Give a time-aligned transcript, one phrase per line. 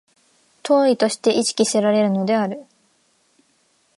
[0.63, 2.65] 当為として意識せられるのである。